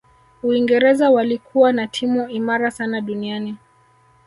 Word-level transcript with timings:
uingereza 0.43 1.09
walikuwa 1.11 1.73
na 1.73 1.87
timu 1.87 2.29
imara 2.29 2.71
sana 2.71 3.01
duniani 3.01 3.57